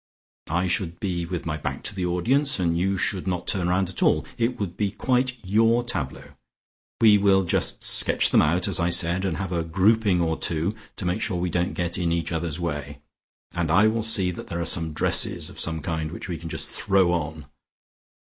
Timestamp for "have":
9.37-9.51